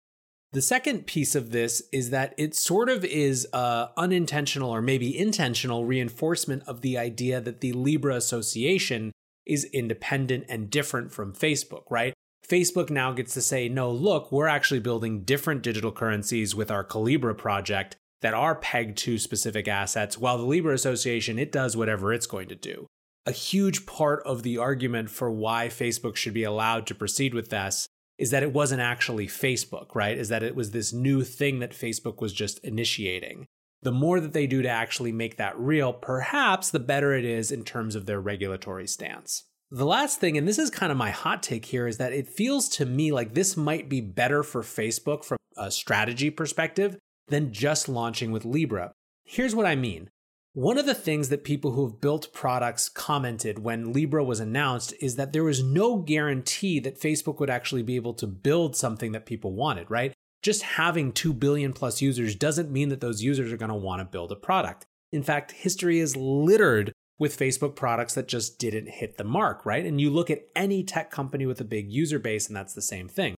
The 0.52 0.62
second 0.62 1.06
piece 1.06 1.34
of 1.34 1.50
this 1.50 1.82
is 1.92 2.10
that 2.10 2.32
it 2.38 2.54
sort 2.54 2.88
of 2.88 3.04
is 3.04 3.48
a 3.52 3.88
unintentional 3.96 4.70
or 4.70 4.80
maybe 4.80 5.18
intentional 5.18 5.84
reinforcement 5.84 6.62
of 6.66 6.80
the 6.80 6.96
idea 6.96 7.40
that 7.40 7.60
the 7.60 7.72
Libra 7.72 8.14
Association 8.14 9.12
is 9.44 9.64
independent 9.64 10.44
and 10.48 10.70
different 10.70 11.12
from 11.12 11.34
Facebook, 11.34 11.82
right? 11.90 12.14
Facebook 12.48 12.90
now 12.90 13.12
gets 13.12 13.34
to 13.34 13.42
say, 13.42 13.68
no, 13.68 13.90
look, 13.90 14.30
we're 14.30 14.46
actually 14.46 14.80
building 14.80 15.22
different 15.22 15.62
digital 15.62 15.92
currencies 15.92 16.54
with 16.54 16.70
our 16.70 16.84
Calibra 16.84 17.36
project 17.36 17.96
that 18.22 18.34
are 18.34 18.54
pegged 18.54 18.98
to 18.98 19.18
specific 19.18 19.68
assets, 19.68 20.16
while 20.16 20.38
the 20.38 20.44
Libra 20.44 20.74
Association, 20.74 21.38
it 21.38 21.52
does 21.52 21.76
whatever 21.76 22.12
it's 22.12 22.26
going 22.26 22.48
to 22.48 22.54
do. 22.54 22.86
A 23.26 23.32
huge 23.32 23.86
part 23.86 24.22
of 24.24 24.42
the 24.42 24.58
argument 24.58 25.10
for 25.10 25.30
why 25.30 25.66
Facebook 25.68 26.16
should 26.16 26.34
be 26.34 26.44
allowed 26.44 26.86
to 26.86 26.94
proceed 26.94 27.34
with 27.34 27.50
this 27.50 27.88
is 28.18 28.30
that 28.30 28.42
it 28.42 28.52
wasn't 28.52 28.80
actually 28.80 29.26
Facebook, 29.26 29.94
right? 29.94 30.16
Is 30.16 30.28
that 30.28 30.42
it 30.42 30.54
was 30.54 30.70
this 30.70 30.92
new 30.92 31.22
thing 31.22 31.58
that 31.58 31.72
Facebook 31.72 32.20
was 32.20 32.32
just 32.32 32.58
initiating. 32.60 33.46
The 33.82 33.92
more 33.92 34.20
that 34.20 34.32
they 34.32 34.46
do 34.46 34.62
to 34.62 34.68
actually 34.68 35.12
make 35.12 35.36
that 35.36 35.58
real, 35.58 35.92
perhaps 35.92 36.70
the 36.70 36.80
better 36.80 37.12
it 37.12 37.24
is 37.24 37.52
in 37.52 37.64
terms 37.64 37.94
of 37.94 38.06
their 38.06 38.20
regulatory 38.20 38.86
stance. 38.86 39.44
The 39.76 39.84
last 39.84 40.20
thing, 40.20 40.38
and 40.38 40.48
this 40.48 40.58
is 40.58 40.70
kind 40.70 40.90
of 40.90 40.96
my 40.96 41.10
hot 41.10 41.42
take 41.42 41.66
here, 41.66 41.86
is 41.86 41.98
that 41.98 42.14
it 42.14 42.30
feels 42.30 42.66
to 42.70 42.86
me 42.86 43.12
like 43.12 43.34
this 43.34 43.58
might 43.58 43.90
be 43.90 44.00
better 44.00 44.42
for 44.42 44.62
Facebook 44.62 45.22
from 45.22 45.36
a 45.54 45.70
strategy 45.70 46.30
perspective 46.30 46.96
than 47.28 47.52
just 47.52 47.86
launching 47.86 48.32
with 48.32 48.46
Libra. 48.46 48.92
Here's 49.26 49.54
what 49.54 49.66
I 49.66 49.76
mean 49.76 50.08
one 50.54 50.78
of 50.78 50.86
the 50.86 50.94
things 50.94 51.28
that 51.28 51.44
people 51.44 51.72
who 51.72 51.86
have 51.86 52.00
built 52.00 52.32
products 52.32 52.88
commented 52.88 53.58
when 53.58 53.92
Libra 53.92 54.24
was 54.24 54.40
announced 54.40 54.94
is 54.98 55.16
that 55.16 55.34
there 55.34 55.44
was 55.44 55.62
no 55.62 55.98
guarantee 55.98 56.80
that 56.80 56.98
Facebook 56.98 57.38
would 57.38 57.50
actually 57.50 57.82
be 57.82 57.96
able 57.96 58.14
to 58.14 58.26
build 58.26 58.76
something 58.76 59.12
that 59.12 59.26
people 59.26 59.52
wanted, 59.52 59.90
right? 59.90 60.14
Just 60.40 60.62
having 60.62 61.12
2 61.12 61.34
billion 61.34 61.74
plus 61.74 62.00
users 62.00 62.34
doesn't 62.34 62.70
mean 62.70 62.88
that 62.88 63.02
those 63.02 63.22
users 63.22 63.52
are 63.52 63.58
going 63.58 63.68
to 63.68 63.74
want 63.74 64.00
to 64.00 64.06
build 64.06 64.32
a 64.32 64.36
product. 64.36 64.86
In 65.12 65.22
fact, 65.22 65.52
history 65.52 65.98
is 65.98 66.16
littered 66.16 66.92
with 67.18 67.38
Facebook 67.38 67.76
products 67.76 68.14
that 68.14 68.28
just 68.28 68.58
didn't 68.58 68.88
hit 68.88 69.16
the 69.16 69.24
mark, 69.24 69.64
right? 69.64 69.84
And 69.84 70.00
you 70.00 70.10
look 70.10 70.30
at 70.30 70.46
any 70.54 70.82
tech 70.82 71.10
company 71.10 71.46
with 71.46 71.60
a 71.60 71.64
big 71.64 71.90
user 71.90 72.18
base, 72.18 72.46
and 72.46 72.56
that's 72.56 72.74
the 72.74 72.82
same 72.82 73.08
thing. 73.08 73.34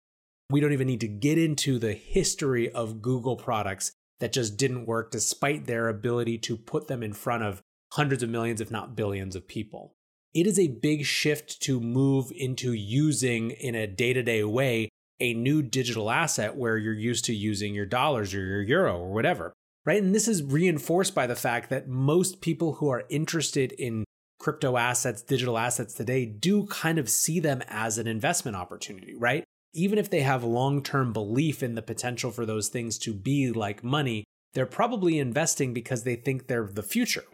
We 0.51 0.61
don't 0.61 0.73
even 0.73 0.87
need 0.87 1.01
to 1.01 1.09
get 1.09 1.39
into 1.39 1.79
the 1.79 1.93
history 1.93 2.71
of 2.71 3.03
Google 3.03 3.37
products 3.37 3.93
that 4.21 4.33
just 4.33 4.57
didn't 4.57 4.87
work 4.87 5.11
despite 5.11 5.67
their 5.67 5.89
ability 5.89 6.39
to 6.39 6.57
put 6.57 6.89
them 6.89 7.03
in 7.03 7.13
front 7.13 7.43
of 7.43 7.61
hundreds 7.93 8.23
of 8.23 8.31
millions, 8.31 8.61
if 8.61 8.71
not 8.71 8.97
billions 8.97 9.37
of 9.37 9.49
people. 9.49 9.93
It 10.35 10.47
is 10.47 10.59
a 10.59 10.69
big 10.69 11.05
shift 11.05 11.61
to 11.63 11.81
move 11.81 12.31
into 12.35 12.73
using 12.73 13.51
in 13.51 13.75
a 13.75 13.87
day 13.87 14.13
to 14.13 14.23
day 14.23 14.45
way 14.45 14.89
a 15.19 15.35
new 15.35 15.63
digital 15.63 16.11
asset 16.11 16.57
where 16.57 16.77
you're 16.77 16.93
used 16.93 17.25
to 17.27 17.35
using 17.35 17.75
your 17.75 17.87
dollars 17.87 18.35
or 18.35 18.41
your 18.41 18.63
euro 18.63 18.99
or 18.99 19.13
whatever, 19.13 19.55
right? 19.87 20.03
And 20.03 20.15
this 20.15 20.29
is 20.29 20.43
reinforced 20.43 21.15
by 21.15 21.27
the 21.27 21.37
fact 21.37 21.71
that 21.71 21.89
most 21.89 22.43
people 22.43 22.75
who 22.75 22.91
are 22.91 23.05
interested 23.09 23.73
in 23.73 24.05
crypto 24.39 24.77
assets, 24.77 25.23
digital 25.23 25.57
assets 25.57 25.95
today 25.95 26.27
do 26.27 26.67
kind 26.67 26.99
of 26.99 27.09
see 27.09 27.41
them 27.41 27.63
as 27.69 27.97
an 27.97 28.07
investment 28.07 28.57
opportunity, 28.57 29.15
right? 29.15 29.45
even 29.77 29.99
if 29.99 30.09
they 30.09 30.23
have 30.23 30.43
long 30.43 30.83
term 30.83 31.13
belief 31.13 31.63
in 31.63 31.75
the 31.75 31.83
potential 31.83 32.31
for 32.31 32.47
those 32.47 32.69
things 32.69 32.99
to 32.99 33.13
be 33.13 33.53
like 33.53 33.85
money, 33.85 34.25
they're 34.55 34.67
probably 34.67 35.19
investing 35.19 35.75
because 35.75 36.03
they 36.03 36.17
think 36.17 36.47
they're 36.47 36.67
the 36.67 36.83
future. 36.83 37.25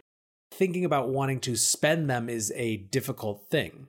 Thinking 0.50 0.84
about 0.84 1.08
wanting 1.08 1.38
to 1.40 1.56
spend 1.56 2.10
them 2.10 2.28
is 2.28 2.52
a 2.56 2.76
difficult 2.76 3.46
thing. 3.48 3.86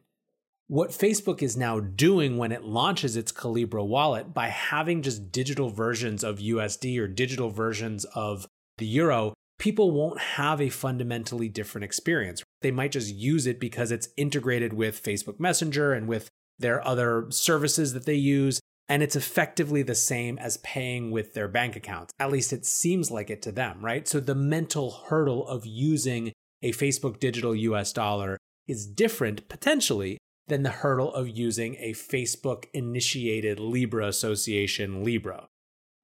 What 0.68 0.92
Facebook 0.92 1.42
is 1.42 1.58
now 1.58 1.80
doing 1.80 2.38
when 2.38 2.52
it 2.52 2.64
launches 2.64 3.18
its 3.18 3.32
Calibra 3.32 3.86
wallet 3.86 4.34
by 4.34 4.48
having 4.48 5.02
just 5.02 5.32
digital 5.32 5.70
versions 5.70 6.24
of 6.24 6.38
USD 6.38 7.00
or 7.00 7.08
digital 7.08 7.50
versions 7.50 8.06
of 8.16 8.48
the 8.78 8.86
euro, 8.86 9.34
people 9.60 9.92
won't 9.92 10.20
have 10.20 10.60
a 10.62 10.70
fundamentally 10.70 11.50
different 11.50 11.86
experience. 11.86 12.44
They 12.62 12.72
might 12.72 12.92
just 12.92 13.14
use 13.14 13.48
it 13.48 13.60
because 13.60 13.92
it's 13.92 14.10
integrated 14.18 14.74
with 14.74 15.04
Facebook 15.04 15.40
Messenger 15.40 15.94
and 15.94 16.08
with 16.08 16.30
their 16.60 16.86
other 16.86 17.28
services 17.30 17.94
that 17.94 18.06
they 18.06 18.16
use, 18.16 18.60
and 18.90 19.02
it's 19.02 19.16
effectively 19.16 19.82
the 19.82 19.96
same 19.96 20.38
as 20.38 20.58
paying 20.58 21.12
with 21.12 21.34
their 21.34 21.48
bank 21.48 21.76
accounts. 21.76 22.14
At 22.20 22.32
least 22.32 22.54
it 22.54 22.66
seems 22.66 23.12
like 23.12 23.30
it 23.30 23.42
to 23.44 23.52
them, 23.52 23.84
right? 23.84 24.08
So 24.08 24.20
the 24.20 24.36
mental 24.36 24.92
hurdle 25.08 25.48
of 25.48 25.66
using 25.66 26.32
a 26.62 26.72
Facebook 26.72 27.20
digital 27.20 27.56
US 27.56 27.94
dollar 27.94 28.38
is 28.68 28.86
different 28.86 29.50
potentially 29.50 30.18
than 30.48 30.64
the 30.64 30.70
hurdle 30.70 31.14
of 31.14 31.30
using 31.30 31.76
a 31.80 31.94
Facebook 31.94 32.66
initiated 32.74 33.60
Libra 33.60 34.08
association 34.08 35.04
Libra. 35.04 35.48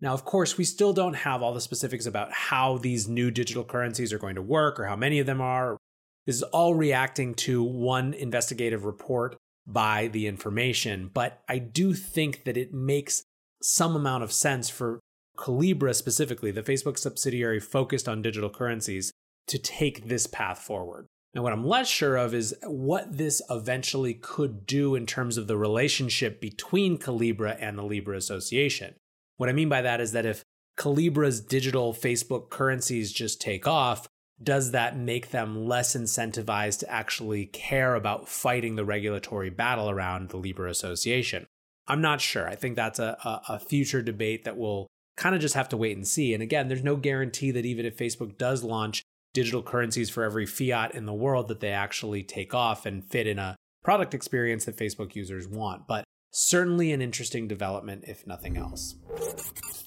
Now, 0.01 0.13
of 0.13 0.23
course, 0.23 0.57
we 0.57 0.63
still 0.63 0.93
don't 0.93 1.15
have 1.15 1.43
all 1.43 1.53
the 1.53 1.61
specifics 1.61 2.05
about 2.05 2.31
how 2.31 2.77
these 2.77 3.07
new 3.07 3.31
digital 3.31 3.65
currencies 3.65 4.13
are 4.13 4.19
going 4.19 4.35
to 4.35 4.41
work 4.41 4.79
or 4.79 4.85
how 4.85 4.95
many 4.95 5.19
of 5.19 5.25
them 5.25 5.41
are. 5.41 5.77
This 6.25 6.37
is 6.37 6.43
all 6.43 6.73
reacting 6.73 7.33
to 7.35 7.63
one 7.63 8.13
investigative 8.13 8.85
report 8.85 9.35
by 9.67 10.07
the 10.07 10.27
information. 10.27 11.11
But 11.13 11.41
I 11.49 11.57
do 11.59 11.93
think 11.93 12.45
that 12.45 12.57
it 12.57 12.73
makes 12.73 13.23
some 13.61 13.95
amount 13.95 14.23
of 14.23 14.31
sense 14.31 14.69
for 14.69 14.99
Calibra 15.37 15.95
specifically, 15.95 16.51
the 16.51 16.63
Facebook 16.63 16.97
subsidiary 16.97 17.59
focused 17.59 18.07
on 18.07 18.21
digital 18.21 18.49
currencies, 18.49 19.11
to 19.47 19.57
take 19.57 20.07
this 20.07 20.27
path 20.27 20.59
forward. 20.59 21.07
Now, 21.33 21.43
what 21.43 21.53
I'm 21.53 21.65
less 21.65 21.87
sure 21.87 22.17
of 22.17 22.33
is 22.33 22.55
what 22.63 23.17
this 23.17 23.41
eventually 23.49 24.13
could 24.15 24.65
do 24.65 24.95
in 24.95 25.05
terms 25.05 25.37
of 25.37 25.47
the 25.47 25.57
relationship 25.57 26.41
between 26.41 26.97
Calibra 26.97 27.57
and 27.59 27.77
the 27.77 27.83
Libra 27.83 28.17
Association. 28.17 28.95
What 29.39 29.47
I 29.47 29.53
mean 29.53 29.69
by 29.69 29.81
that 29.81 30.01
is 30.01 30.11
that 30.11 30.25
if 30.25 30.43
Calibra's 30.77 31.39
digital 31.39 31.93
Facebook 31.93 32.49
currencies 32.49 33.13
just 33.13 33.39
take 33.39 33.65
off, 33.65 34.05
does 34.43 34.71
that 34.71 34.97
make 34.97 35.31
them 35.31 35.65
less 35.65 35.95
incentivized 35.95 36.79
to 36.79 36.91
actually 36.91 37.45
care 37.45 37.95
about 37.95 38.27
fighting 38.27 38.75
the 38.75 38.83
regulatory 38.83 39.49
battle 39.49 39.89
around 39.89 40.29
the 40.29 40.35
Libra 40.35 40.69
Association? 40.69 41.45
I'm 41.87 42.01
not 42.01 42.19
sure. 42.19 42.49
I 42.49 42.55
think 42.55 42.75
that's 42.75 42.99
a, 42.99 43.17
a, 43.23 43.53
a 43.53 43.59
future 43.59 44.01
debate 44.01 44.43
that 44.43 44.57
we'll 44.57 44.87
kind 45.15 45.33
of 45.33 45.39
just 45.39 45.55
have 45.55 45.69
to 45.69 45.77
wait 45.77 45.95
and 45.95 46.05
see. 46.05 46.33
And 46.33 46.43
again, 46.43 46.67
there's 46.67 46.83
no 46.83 46.97
guarantee 46.97 47.51
that 47.51 47.65
even 47.65 47.85
if 47.85 47.97
Facebook 47.97 48.37
does 48.37 48.61
launch 48.61 49.03
digital 49.33 49.63
currencies 49.63 50.09
for 50.09 50.23
every 50.25 50.45
fiat 50.45 50.95
in 50.95 51.05
the 51.05 51.13
world, 51.13 51.47
that 51.47 51.61
they 51.61 51.71
actually 51.71 52.23
take 52.23 52.53
off 52.53 52.85
and 52.85 53.05
fit 53.05 53.25
in 53.25 53.39
a 53.39 53.55
product 53.85 54.13
experience 54.13 54.65
that 54.65 54.75
Facebook 54.75 55.15
users 55.15 55.47
want. 55.47 55.87
But 55.87 56.03
certainly 56.31 56.91
an 56.91 57.01
interesting 57.01 57.47
development, 57.47 58.05
if 58.07 58.25
nothing 58.25 58.57
else 58.57 58.95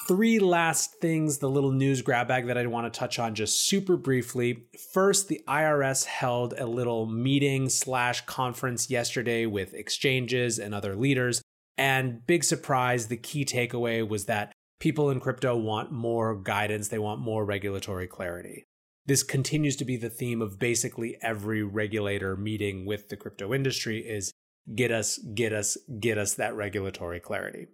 three 0.07 0.39
last 0.39 0.97
things, 1.01 1.39
the 1.39 1.49
little 1.49 1.71
news 1.71 2.03
grab 2.03 2.29
bag 2.29 2.47
that 2.47 2.59
I 2.59 2.67
want 2.67 2.93
to 2.93 2.99
touch 2.99 3.19
on 3.19 3.35
just 3.35 3.63
super 3.63 3.97
briefly. 3.97 4.67
First, 4.93 5.29
the 5.29 5.41
IRS 5.49 6.05
held 6.05 6.55
a 6.59 6.67
little 6.67 7.07
meeting 7.07 7.69
slash 7.69 8.25
conference 8.27 8.91
yesterday 8.91 9.47
with 9.47 9.75
exchanges 9.75 10.59
and 10.59 10.75
other 10.75 10.97
leaders. 10.97 11.41
And 11.79 12.27
big 12.27 12.45
surprise, 12.45 13.07
the 13.07 13.17
key 13.17 13.45
takeaway 13.45 14.07
was 14.07 14.27
that 14.27 14.53
people 14.81 15.11
in 15.11 15.21
crypto 15.21 15.57
want 15.57 15.93
more 15.93 16.35
guidance, 16.35 16.89
they 16.89 16.99
want 16.99 17.21
more 17.21 17.45
regulatory 17.45 18.07
clarity. 18.07 18.65
This 19.07 19.23
continues 19.23 19.77
to 19.77 19.85
be 19.85 19.97
the 19.97 20.11
theme 20.11 20.43
of 20.43 20.59
basically 20.59 21.17
every 21.23 21.63
regulator 21.63 22.37
meeting 22.37 22.87
with 22.87 23.09
the 23.09 23.17
crypto 23.17 23.53
industry 23.53 23.99
is 23.99 24.33
get 24.75 24.91
us 24.91 25.19
get 25.19 25.53
us 25.53 25.77
get 26.01 26.19
us 26.19 26.35
that 26.35 26.55
regulatory 26.55 27.21
clarity. 27.21 27.67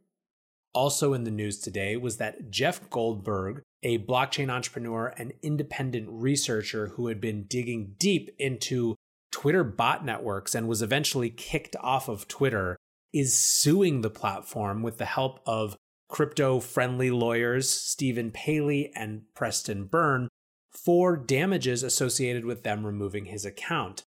Also 0.75 1.13
in 1.13 1.25
the 1.25 1.31
news 1.31 1.59
today 1.59 1.97
was 1.97 2.19
that 2.19 2.51
Geoff 2.51 2.89
Golberg, 2.91 3.63
a 3.83 3.99
blockchain 3.99 4.51
entrepreneur 4.51 5.13
and 5.17 5.33
independent 5.43 6.07
researcher 6.11 6.89
who 6.89 7.09
had 7.09 7.21
been 7.21 7.45
digging 7.45 7.95
deep 7.99 8.31
into 8.39 8.95
Twitter 9.31 9.65
bot 9.65 10.05
networks 10.05 10.55
and 10.55 10.69
was 10.69 10.83
eventually 10.83 11.31
kicked 11.31 11.77
off 11.81 12.09
of 12.09 12.29
Twitter, 12.29 12.77
is 13.13 13.37
suing 13.37 14.01
the 14.01 14.11
platform 14.11 14.83
with 14.83 14.99
the 14.99 15.05
help 15.05 15.41
of 15.47 15.77
crypto 16.09 16.61
friendly 16.61 17.11
lawyers 17.11 17.71
Stephen 17.71 18.31
Palley 18.31 18.93
and 18.95 19.23
Preston 19.35 19.85
Byrne 19.85 20.29
for 20.71 21.17
damages 21.17 21.83
associated 21.83 22.45
with 22.45 22.63
them 22.63 22.85
removing 22.85 23.27
his 23.27 23.45
account. 23.45 24.03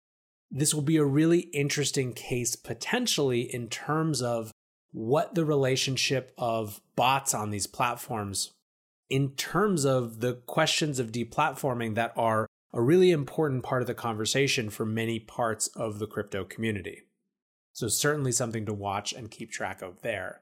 This 0.51 0.73
will 0.73 0.81
be 0.81 0.97
a 0.97 1.05
really 1.05 1.39
interesting 1.53 2.13
case 2.13 2.55
potentially 2.55 3.41
in 3.41 3.69
terms 3.69 4.21
of 4.21 4.51
what 4.91 5.33
the 5.33 5.45
relationship 5.45 6.33
of 6.37 6.81
bots 6.95 7.33
on 7.33 7.51
these 7.51 7.67
platforms 7.67 8.51
in 9.09 9.31
terms 9.31 9.85
of 9.85 10.21
the 10.21 10.35
questions 10.45 10.97
of 10.97 11.11
deplatforming 11.11 11.95
that 11.95 12.13
are 12.15 12.47
a 12.73 12.81
really 12.81 13.11
important 13.11 13.61
part 13.61 13.81
of 13.81 13.87
the 13.87 13.93
conversation 13.93 14.69
for 14.69 14.85
many 14.85 15.19
parts 15.19 15.67
of 15.75 15.99
the 15.99 16.07
crypto 16.07 16.45
community. 16.45 17.01
So, 17.73 17.89
certainly 17.89 18.31
something 18.31 18.65
to 18.65 18.73
watch 18.73 19.11
and 19.13 19.29
keep 19.29 19.51
track 19.51 19.81
of 19.81 20.01
there. 20.01 20.41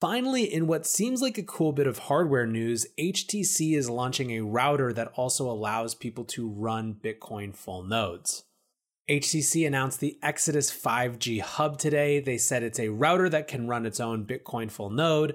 Finally, 0.00 0.44
in 0.44 0.66
what 0.66 0.86
seems 0.86 1.22
like 1.22 1.38
a 1.38 1.42
cool 1.42 1.72
bit 1.72 1.86
of 1.86 1.98
hardware 1.98 2.46
news, 2.46 2.86
HTC 2.98 3.76
is 3.76 3.90
launching 3.90 4.30
a 4.30 4.42
router 4.42 4.92
that 4.92 5.12
also 5.14 5.50
allows 5.50 5.94
people 5.94 6.24
to 6.24 6.48
run 6.48 6.94
Bitcoin 6.94 7.54
full 7.54 7.82
nodes. 7.82 8.44
HTC 9.08 9.66
announced 9.66 10.00
the 10.00 10.18
Exodus 10.22 10.70
5G 10.70 11.40
hub 11.42 11.76
today. 11.76 12.20
They 12.20 12.38
said 12.38 12.62
it's 12.62 12.80
a 12.80 12.88
router 12.88 13.28
that 13.28 13.48
can 13.48 13.68
run 13.68 13.84
its 13.84 14.00
own 14.00 14.24
Bitcoin 14.24 14.70
full 14.70 14.88
node. 14.88 15.34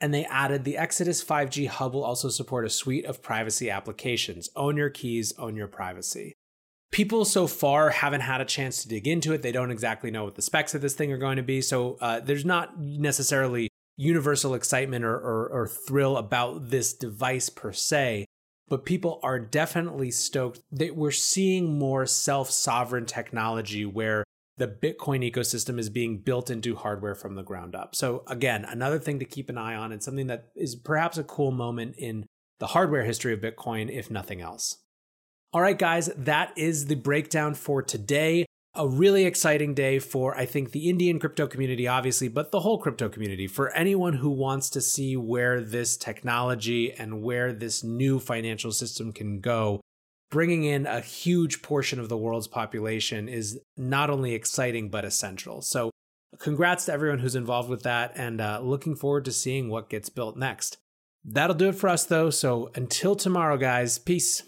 And 0.00 0.14
they 0.14 0.24
added 0.24 0.64
the 0.64 0.78
Exodus 0.78 1.22
5G 1.22 1.68
hub 1.68 1.92
will 1.92 2.04
also 2.04 2.30
support 2.30 2.64
a 2.64 2.70
suite 2.70 3.04
of 3.04 3.22
privacy 3.22 3.68
applications. 3.68 4.48
Own 4.56 4.78
your 4.78 4.88
keys, 4.88 5.34
own 5.38 5.56
your 5.56 5.68
privacy. 5.68 6.32
People 6.90 7.24
so 7.24 7.46
far 7.46 7.90
haven't 7.90 8.22
had 8.22 8.40
a 8.40 8.46
chance 8.46 8.82
to 8.82 8.88
dig 8.88 9.06
into 9.06 9.32
it. 9.34 9.42
They 9.42 9.52
don't 9.52 9.70
exactly 9.70 10.10
know 10.10 10.24
what 10.24 10.34
the 10.34 10.42
specs 10.42 10.74
of 10.74 10.80
this 10.80 10.94
thing 10.94 11.12
are 11.12 11.18
going 11.18 11.36
to 11.36 11.42
be. 11.42 11.60
So 11.60 11.98
uh, 12.00 12.20
there's 12.20 12.44
not 12.44 12.80
necessarily 12.80 13.68
universal 13.96 14.54
excitement 14.54 15.04
or, 15.04 15.14
or, 15.14 15.48
or 15.48 15.68
thrill 15.68 16.16
about 16.16 16.70
this 16.70 16.94
device 16.94 17.50
per 17.50 17.72
se, 17.72 18.24
but 18.72 18.86
people 18.86 19.20
are 19.22 19.38
definitely 19.38 20.10
stoked 20.10 20.62
that 20.70 20.96
we're 20.96 21.10
seeing 21.10 21.78
more 21.78 22.06
self 22.06 22.50
sovereign 22.50 23.04
technology 23.04 23.84
where 23.84 24.24
the 24.56 24.66
Bitcoin 24.66 25.30
ecosystem 25.30 25.78
is 25.78 25.90
being 25.90 26.20
built 26.20 26.48
into 26.48 26.74
hardware 26.74 27.14
from 27.14 27.34
the 27.34 27.42
ground 27.42 27.74
up. 27.74 27.94
So, 27.94 28.24
again, 28.28 28.64
another 28.64 28.98
thing 28.98 29.18
to 29.18 29.26
keep 29.26 29.50
an 29.50 29.58
eye 29.58 29.74
on 29.74 29.92
and 29.92 30.02
something 30.02 30.28
that 30.28 30.46
is 30.56 30.74
perhaps 30.74 31.18
a 31.18 31.22
cool 31.22 31.50
moment 31.50 31.96
in 31.98 32.24
the 32.60 32.68
hardware 32.68 33.04
history 33.04 33.34
of 33.34 33.40
Bitcoin, 33.40 33.90
if 33.90 34.10
nothing 34.10 34.40
else. 34.40 34.78
All 35.52 35.60
right, 35.60 35.78
guys, 35.78 36.06
that 36.16 36.56
is 36.56 36.86
the 36.86 36.94
breakdown 36.94 37.52
for 37.52 37.82
today 37.82 38.46
a 38.74 38.88
really 38.88 39.26
exciting 39.26 39.74
day 39.74 39.98
for, 39.98 40.36
I 40.36 40.46
think, 40.46 40.70
the 40.70 40.88
Indian 40.88 41.18
crypto 41.18 41.46
community, 41.46 41.86
obviously, 41.86 42.28
but 42.28 42.50
the 42.50 42.60
whole 42.60 42.78
crypto 42.78 43.08
community. 43.08 43.46
For 43.46 43.70
anyone 43.72 44.14
who 44.14 44.30
wants 44.30 44.70
to 44.70 44.80
see 44.80 45.16
where 45.16 45.60
this 45.60 45.96
technology 45.96 46.92
and 46.92 47.22
where 47.22 47.52
this 47.52 47.84
new 47.84 48.18
financial 48.18 48.72
system 48.72 49.12
can 49.12 49.40
go, 49.40 49.82
bringing 50.30 50.64
in 50.64 50.86
a 50.86 51.00
huge 51.00 51.60
portion 51.60 52.00
of 52.00 52.08
the 52.08 52.16
world's 52.16 52.48
population 52.48 53.28
is 53.28 53.60
not 53.76 54.08
only 54.08 54.34
exciting, 54.34 54.88
but 54.88 55.04
essential. 55.04 55.60
So, 55.60 55.90
congrats 56.38 56.86
to 56.86 56.92
everyone 56.94 57.18
who's 57.18 57.36
involved 57.36 57.68
with 57.68 57.82
that 57.82 58.12
and 58.16 58.40
uh, 58.40 58.60
looking 58.62 58.96
forward 58.96 59.26
to 59.26 59.32
seeing 59.32 59.68
what 59.68 59.90
gets 59.90 60.08
built 60.08 60.36
next. 60.36 60.78
That'll 61.24 61.54
do 61.54 61.68
it 61.68 61.74
for 61.74 61.90
us, 61.90 62.06
though. 62.06 62.30
So, 62.30 62.70
until 62.74 63.16
tomorrow, 63.16 63.58
guys, 63.58 63.98
peace. 63.98 64.42